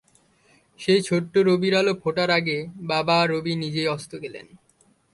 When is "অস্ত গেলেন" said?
3.87-4.47